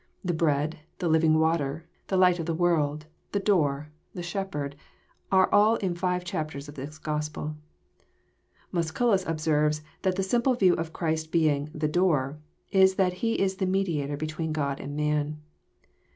[0.25, 4.75] The Bread, the Living Water, the Light of the World, the Door, the Shepherd,
[5.31, 7.55] are all in five chapters of this Gospel.
[8.71, 12.39] Musculus observes that the simple view of Christ being" the Door,"
[12.71, 15.39] is that He is the Mediator between God and man.